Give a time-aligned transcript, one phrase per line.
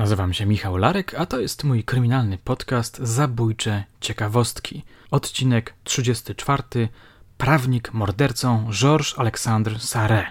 [0.00, 4.82] Nazywam się Michał Larek, a to jest mój kryminalny podcast Zabójcze Ciekawostki.
[5.10, 6.62] Odcinek 34.
[7.38, 10.26] Prawnik mordercą Georges Alexandre Sarre.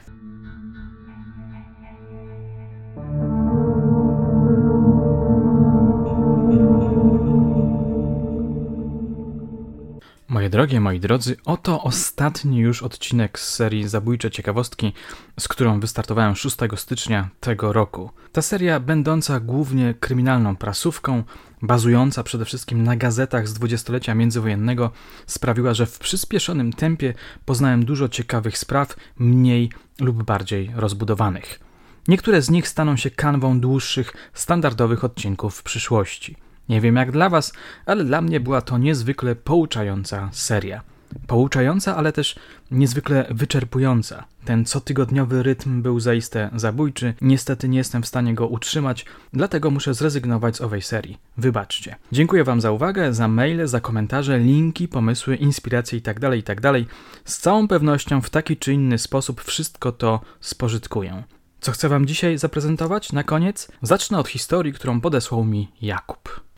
[10.29, 14.93] Moje drogie, moi drodzy, oto ostatni już odcinek z serii Zabójcze Ciekawostki,
[15.39, 18.11] z którą wystartowałem 6 stycznia tego roku.
[18.31, 21.23] Ta seria, będąca głównie kryminalną prasówką,
[21.61, 24.91] bazująca przede wszystkim na gazetach z dwudziestolecia międzywojennego,
[25.27, 27.13] sprawiła, że w przyspieszonym tempie
[27.45, 31.59] poznałem dużo ciekawych spraw, mniej lub bardziej rozbudowanych.
[32.07, 36.48] Niektóre z nich staną się kanwą dłuższych, standardowych odcinków w przyszłości.
[36.69, 37.53] Nie wiem jak dla Was,
[37.85, 40.81] ale dla mnie była to niezwykle pouczająca seria.
[41.27, 42.35] Pouczająca, ale też
[42.71, 44.25] niezwykle wyczerpująca.
[44.45, 47.13] Ten cotygodniowy rytm był zaiste zabójczy.
[47.21, 51.17] Niestety nie jestem w stanie go utrzymać, dlatego muszę zrezygnować z owej serii.
[51.37, 51.95] Wybaczcie.
[52.11, 56.19] Dziękuję Wam za uwagę, za maile, za komentarze, linki, pomysły, inspiracje itd.
[56.19, 56.73] Tak itd.
[56.73, 61.23] Tak z całą pewnością w taki czy inny sposób wszystko to spożytkuję.
[61.61, 63.71] Co chcę Wam dzisiaj zaprezentować na koniec?
[63.81, 66.48] Zacznę od historii, którą podesłał mi Jakub.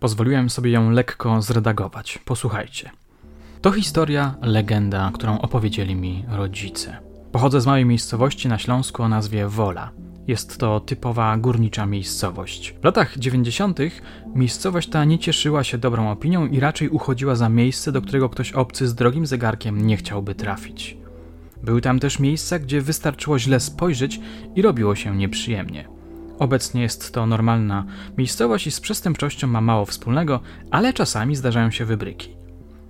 [0.00, 2.18] Pozwoliłem sobie ją lekko zredagować.
[2.24, 2.90] Posłuchajcie.
[3.62, 6.96] To historia, legenda, którą opowiedzieli mi rodzice.
[7.32, 9.90] Pochodzę z małej miejscowości na Śląsku o nazwie Wola.
[10.26, 12.74] Jest to typowa górnicza miejscowość.
[12.80, 13.78] W latach 90.
[14.34, 18.52] miejscowość ta nie cieszyła się dobrą opinią i raczej uchodziła za miejsce, do którego ktoś
[18.52, 20.96] obcy z drogim zegarkiem nie chciałby trafić.
[21.66, 24.20] Były tam też miejsca, gdzie wystarczyło źle spojrzeć
[24.54, 25.88] i robiło się nieprzyjemnie.
[26.38, 27.84] Obecnie jest to normalna
[28.18, 32.36] miejscowość i z przestępczością ma mało wspólnego, ale czasami zdarzają się wybryki.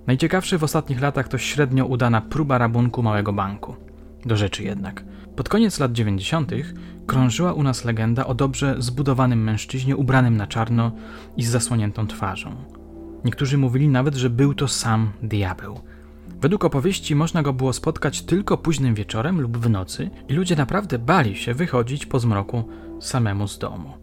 [0.07, 3.75] Najciekawszy w ostatnich latach to średnio udana próba rabunku małego banku.
[4.25, 5.03] Do rzeczy jednak.
[5.35, 6.51] Pod koniec lat 90.
[7.07, 10.91] krążyła u nas legenda o dobrze zbudowanym mężczyźnie ubranym na czarno
[11.37, 12.55] i z zasłoniętą twarzą.
[13.25, 15.79] Niektórzy mówili nawet, że był to sam diabeł.
[16.41, 20.99] Według opowieści można go było spotkać tylko późnym wieczorem lub w nocy i ludzie naprawdę
[20.99, 22.63] bali się wychodzić po zmroku
[23.01, 23.93] samemu z domu.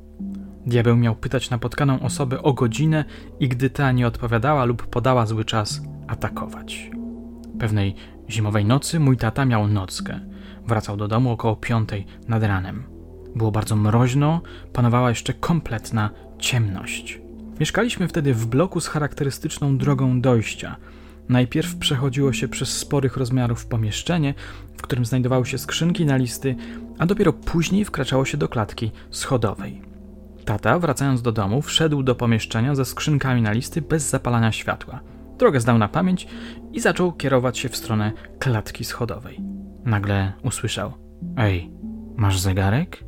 [0.67, 3.05] Diabeł miał pytać napotkaną osobę o godzinę
[3.41, 6.91] i gdy ta nie odpowiadała lub podała zły czas, atakować.
[7.59, 7.95] Pewnej
[8.31, 10.21] zimowej nocy mój tata miał nockę.
[10.67, 12.85] Wracał do domu około piątej nad ranem.
[13.37, 14.41] Było bardzo mroźno,
[14.73, 17.21] panowała jeszcze kompletna ciemność.
[17.61, 20.77] Mieszkaliśmy wtedy w bloku z charakterystyczną drogą dojścia.
[21.29, 24.35] Najpierw przechodziło się przez sporych rozmiarów pomieszczenie,
[24.77, 26.57] w którym znajdowały się skrzynki na listy,
[26.99, 29.83] a dopiero później wkraczało się do klatki schodowej.
[30.45, 35.01] Tata, wracając do domu, wszedł do pomieszczenia ze skrzynkami na listy bez zapalania światła.
[35.39, 36.27] Drogę zdał na pamięć
[36.73, 39.41] i zaczął kierować się w stronę klatki schodowej.
[39.85, 40.93] Nagle usłyszał:
[41.37, 41.71] Ej,
[42.17, 43.05] masz zegarek?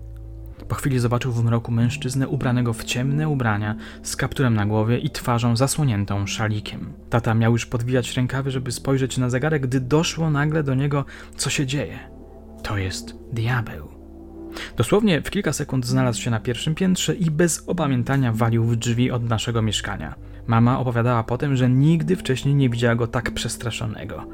[0.69, 5.11] Po chwili zobaczył w mroku mężczyznę ubranego w ciemne ubrania, z kapturem na głowie i
[5.11, 6.93] twarzą zasłoniętą szalikiem.
[7.11, 11.05] Tata miał już podwijać rękawy, żeby spojrzeć na zegarek, gdy doszło nagle do niego,
[11.37, 11.99] co się dzieje.
[12.63, 13.89] To jest diabeł.
[14.77, 19.11] Dosłownie w kilka sekund znalazł się na pierwszym piętrze i bez opamiętania walił w drzwi
[19.11, 20.15] od naszego mieszkania.
[20.47, 24.27] Mama opowiadała potem, że nigdy wcześniej nie widziała go tak przestraszonego.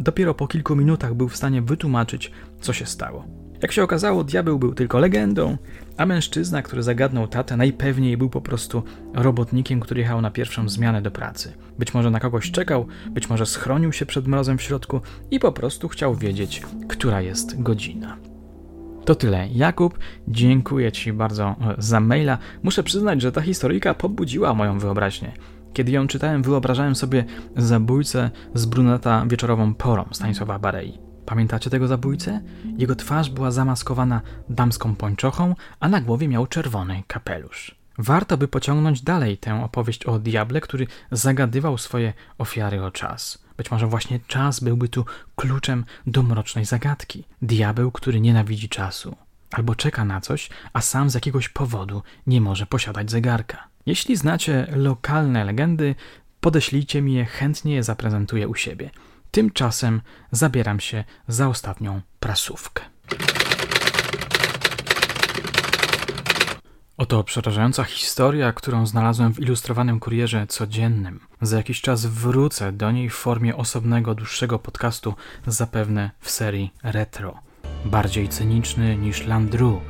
[0.00, 3.24] Dopiero po kilku minutach był w stanie wytłumaczyć, co się stało.
[3.62, 5.56] Jak się okazało, diabeł był tylko legendą,
[5.96, 8.82] a mężczyzna, który zagadnął tatę, najpewniej był po prostu
[9.14, 11.52] robotnikiem, który jechał na pierwszą zmianę do pracy.
[11.78, 15.52] Być może na kogoś czekał, być może schronił się przed mrozem w środku i po
[15.52, 18.16] prostu chciał wiedzieć, która jest godzina.
[19.04, 19.48] To tyle.
[19.48, 19.98] Jakub,
[20.28, 22.38] dziękuję Ci bardzo e, za maila.
[22.62, 25.32] Muszę przyznać, że ta historyjka pobudziła moją wyobraźnię.
[25.72, 27.24] Kiedy ją czytałem, wyobrażałem sobie
[27.56, 31.07] zabójcę z bruneta wieczorową porą Stanisława Barei.
[31.28, 32.40] Pamiętacie tego zabójcę?
[32.78, 37.74] Jego twarz była zamaskowana damską pończochą, a na głowie miał czerwony kapelusz.
[37.98, 43.44] Warto by pociągnąć dalej tę opowieść o diable, który zagadywał swoje ofiary o czas.
[43.56, 45.04] Być może właśnie czas byłby tu
[45.36, 47.24] kluczem do mrocznej zagadki.
[47.42, 49.16] Diabeł, który nienawidzi czasu.
[49.50, 53.68] Albo czeka na coś, a sam z jakiegoś powodu nie może posiadać zegarka.
[53.86, 55.94] Jeśli znacie lokalne legendy,
[56.40, 58.90] podeślijcie mi je, chętnie je zaprezentuję u siebie.
[59.30, 60.00] Tymczasem
[60.32, 62.82] zabieram się za ostatnią prasówkę.
[66.96, 71.20] Oto przerażająca historia, którą znalazłem w ilustrowanym kurierze codziennym.
[71.42, 75.14] Za jakiś czas wrócę do niej w formie osobnego, dłuższego podcastu,
[75.46, 77.34] zapewne w serii retro.
[77.84, 79.80] Bardziej cyniczny niż Landru.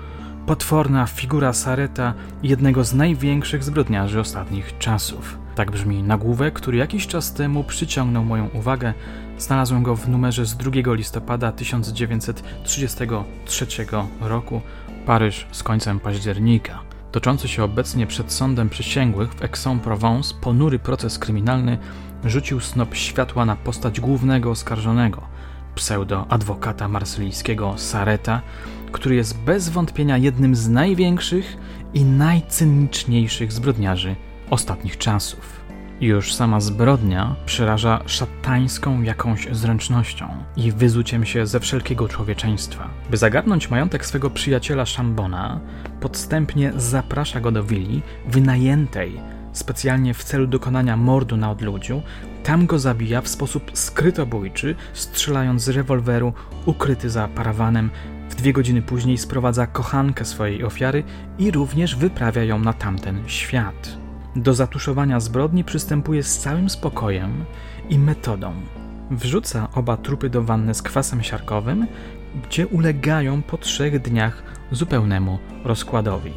[0.46, 5.38] Potworna figura Sareta, jednego z największych zbrodniarzy ostatnich czasów.
[5.54, 8.94] Tak brzmi nagłówek, który jakiś czas temu przyciągnął moją uwagę
[9.38, 13.66] Znalazłem go w numerze z 2 listopada 1933
[14.20, 14.60] roku,
[15.06, 16.80] Paryż z końcem października.
[17.12, 21.78] Toczący się obecnie przed sądem przysięgłych w Aix-en-Provence ponury proces kryminalny
[22.24, 25.22] rzucił snop światła na postać głównego oskarżonego,
[25.74, 28.42] pseudo-adwokata marsylijskiego Sareta,
[28.92, 31.56] który jest bez wątpienia jednym z największych
[31.94, 34.16] i najcyniczniejszych zbrodniarzy
[34.50, 35.67] ostatnich czasów.
[36.00, 42.90] Już sama zbrodnia przeraża szatańską jakąś zręcznością i wyzuciem się ze wszelkiego człowieczeństwa.
[43.10, 45.60] By zagarnąć majątek swego przyjaciela Szambona,
[46.00, 49.20] podstępnie zaprasza go do willi wynajętej
[49.52, 52.02] specjalnie w celu dokonania mordu na odludziu,
[52.44, 56.32] tam go zabija w sposób skrytobójczy, strzelając z rewolweru
[56.66, 57.90] ukryty za parawanem.
[58.30, 61.04] W dwie godziny później sprowadza kochankę swojej ofiary
[61.38, 64.07] i również wyprawia ją na tamten świat.
[64.36, 67.44] Do zatuszowania zbrodni przystępuje z całym spokojem
[67.88, 68.52] i metodą.
[69.10, 71.86] Wrzuca oba trupy do wanny z kwasem siarkowym,
[72.44, 74.42] gdzie ulegają po trzech dniach
[74.72, 76.32] zupełnemu rozkładowi.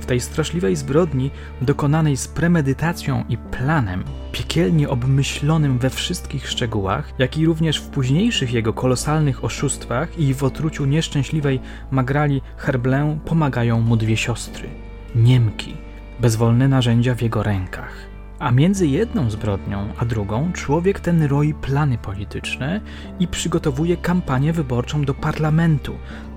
[0.00, 7.38] W tej straszliwej zbrodni, dokonanej z premedytacją i planem, piekielnie obmyślonym we wszystkich szczegółach, jak
[7.38, 11.60] i również w późniejszych jego kolosalnych oszustwach i w otruciu nieszczęśliwej
[11.90, 14.68] Magrali Herblę pomagają mu dwie siostry,
[15.14, 15.76] Niemki,
[16.20, 17.92] bezwolne narzędzia w jego rękach.
[18.38, 22.80] A między jedną zbrodnią a drugą człowiek ten roi plany polityczne
[23.20, 25.94] i przygotowuje kampanię wyborczą do parlamentu,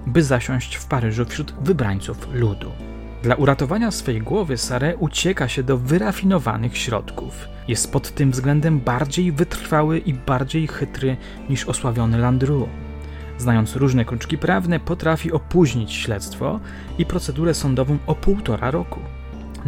[0.08, 2.72] by zasiąść w Paryżu wśród wybrańców ludu.
[3.24, 7.48] Dla uratowania swej głowy Sare ucieka się do wyrafinowanych środków.
[7.68, 11.18] Jest pod tym względem bardziej wytrwały i bardziej chytry
[11.50, 12.70] niż osławiony Landru.
[13.38, 16.60] Znając różne kruczki prawne, potrafi opóźnić śledztwo
[16.98, 19.00] i procedurę sądową o półtora roku.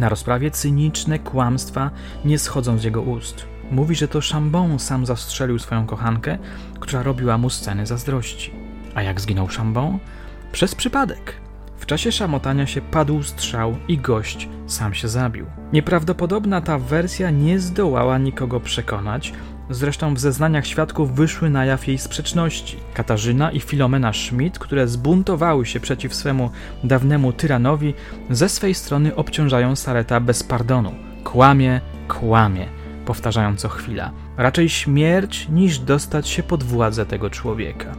[0.00, 1.90] Na rozprawie cyniczne kłamstwa
[2.24, 3.46] nie schodzą z jego ust.
[3.70, 6.38] Mówi, że to Chambon sam zastrzelił swoją kochankę,
[6.80, 8.54] która robiła mu sceny zazdrości.
[8.94, 9.98] A jak zginął Chambon?
[10.52, 11.34] Przez przypadek.
[11.78, 15.46] W czasie szamotania się padł strzał i gość sam się zabił.
[15.72, 19.32] Nieprawdopodobna ta wersja nie zdołała nikogo przekonać,
[19.70, 22.76] Zresztą w zeznaniach świadków wyszły na jaw jej sprzeczności.
[22.94, 26.50] Katarzyna i Filomena Schmidt, które zbuntowały się przeciw swemu
[26.84, 27.94] dawnemu tyranowi,
[28.30, 30.94] ze swej strony obciążają Sareta bez pardonu.
[31.24, 32.66] Kłamie, kłamie,
[33.06, 34.10] powtarzają co chwila.
[34.36, 37.94] Raczej śmierć niż dostać się pod władzę tego człowieka.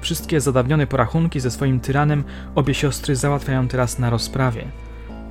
[0.00, 2.24] Wszystkie zadawnione porachunki ze swoim tyranem
[2.54, 4.64] obie siostry załatwiają teraz na rozprawie.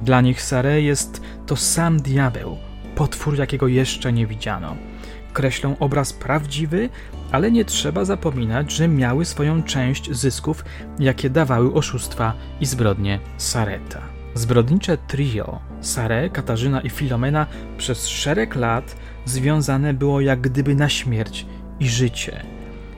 [0.02, 2.58] Dla nich Sare jest to sam diabeł,
[2.96, 4.91] potwór, jakiego jeszcze nie widziano
[5.34, 6.90] kreślą obraz prawdziwy,
[7.32, 10.66] ale nie trzeba zapominać, że miały swoją część zysków,
[11.00, 14.02] jakie dawały oszustwa i zbrodnie Sareta.
[14.34, 17.48] Zbrodnicze trio Sare, Katarzyna i Filomena
[17.78, 18.96] przez szereg lat
[19.26, 21.46] związane było jak gdyby na śmierć
[21.80, 22.44] i życie.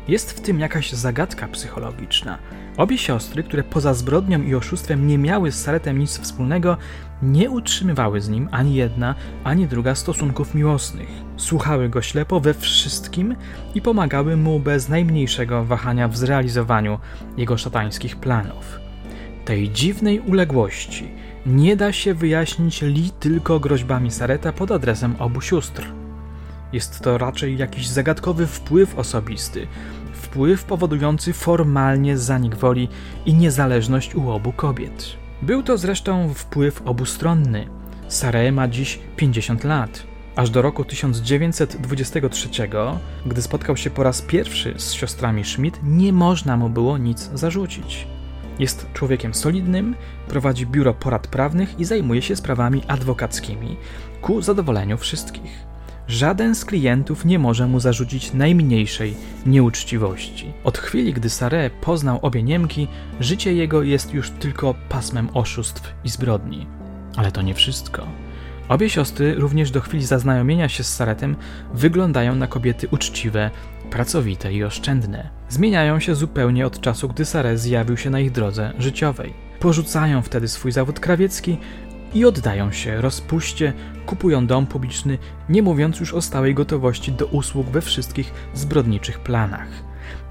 [0.07, 2.37] Jest w tym jakaś zagadka psychologiczna.
[2.77, 6.77] Obie siostry, które poza zbrodnią i oszustwem nie miały z Saretem nic wspólnego,
[7.21, 11.22] nie utrzymywały z nim ani jedna, ani druga stosunków miłosnych.
[11.37, 13.35] Słuchały go ślepo we wszystkim
[13.75, 16.99] i pomagały mu bez najmniejszego wahania w zrealizowaniu
[17.37, 18.79] jego szatańskich planów.
[19.45, 21.07] Tej dziwnej uległości
[21.45, 25.85] nie da się wyjaśnić li tylko groźbami Sareta pod adresem obu sióstr.
[26.73, 29.67] Jest to raczej jakiś zagadkowy wpływ osobisty,
[30.13, 32.87] wpływ powodujący formalnie zanik woli
[33.25, 35.17] i niezależność u obu kobiet.
[35.41, 37.67] Był to zresztą wpływ obustronny.
[38.07, 40.12] Sare ma dziś 50 lat.
[40.35, 42.49] Aż do roku 1923,
[43.25, 48.07] gdy spotkał się po raz pierwszy z siostrami Schmidt, nie można mu było nic zarzucić.
[48.59, 49.95] Jest człowiekiem solidnym,
[50.27, 53.77] prowadzi biuro porad prawnych i zajmuje się sprawami adwokackimi
[54.21, 55.65] ku zadowoleniu wszystkich.
[56.07, 60.53] Żaden z klientów nie może mu zarzucić najmniejszej nieuczciwości.
[60.63, 62.87] Od chwili, gdy Sare poznał obie Niemki,
[63.19, 66.67] życie jego jest już tylko pasmem oszustw i zbrodni.
[67.15, 68.22] Ale to nie wszystko.
[68.69, 71.35] Obie siostry, również do chwili zaznajomienia się z Saretem,
[71.73, 73.51] wyglądają na kobiety uczciwe,
[73.91, 75.29] pracowite i oszczędne.
[75.49, 79.33] Zmieniają się zupełnie od czasu, gdy Sare zjawił się na ich drodze życiowej.
[79.59, 81.57] Porzucają wtedy swój zawód krawiecki
[82.13, 83.73] i oddają się rozpuście,
[84.05, 85.17] kupują dom publiczny,
[85.49, 89.67] nie mówiąc już o stałej gotowości do usług we wszystkich zbrodniczych planach.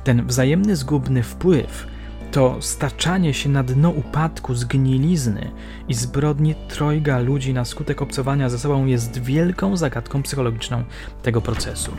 [0.05, 1.87] Ten wzajemny zgubny wpływ,
[2.33, 5.51] to staczanie się na dno upadku, zgnilizny
[5.89, 10.85] i zbrodni trojga ludzi na skutek obcowania ze sobą jest wielką zagadką psychologiczną
[11.23, 11.93] tego procesu.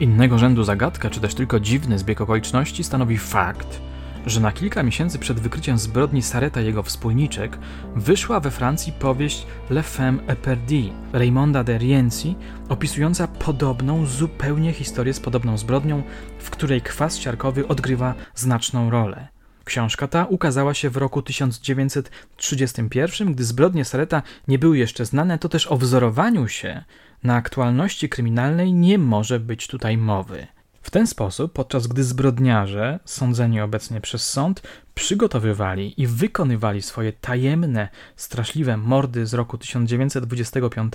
[0.00, 3.80] Innego rzędu zagadka, czy też tylko dziwny zbieg okoliczności stanowi fakt,
[4.26, 7.58] że na kilka miesięcy przed wykryciem zbrodni Sareta i jego wspólniczek
[7.96, 12.36] wyszła we Francji powieść Le Femme éperdue Raymonda de Rienzi,
[12.68, 16.02] opisująca podobną zupełnie historię z podobną zbrodnią,
[16.38, 19.37] w której kwas siarkowy odgrywa znaczną rolę.
[19.68, 25.48] Książka ta ukazała się w roku 1931, gdy zbrodnie Sareta nie były jeszcze znane, to
[25.48, 26.84] też o wzorowaniu się
[27.22, 30.46] na aktualności kryminalnej nie może być tutaj mowy.
[30.82, 34.62] W ten sposób, podczas gdy zbrodniarze, sądzeni obecnie przez sąd,
[34.94, 40.92] przygotowywali i wykonywali swoje tajemne, straszliwe mordy z roku 1925,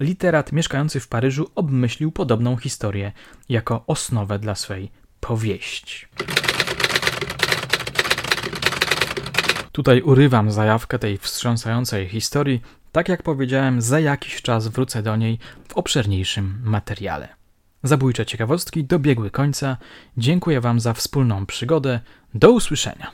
[0.00, 3.12] literat mieszkający w Paryżu obmyślił podobną historię
[3.48, 6.06] jako osnowę dla swej powieści.
[9.80, 12.62] Tutaj urywam zajawkę tej wstrząsającej historii.
[12.92, 17.28] Tak jak powiedziałem, za jakiś czas wrócę do niej w obszerniejszym materiale.
[17.82, 19.76] Zabójcze ciekawostki dobiegły końca.
[20.16, 22.00] Dziękuję Wam za wspólną przygodę.
[22.34, 23.10] Do usłyszenia.